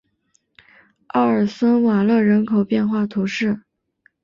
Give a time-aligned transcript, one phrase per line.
[1.09, 3.59] 奥尔森瓦勒人口变化图示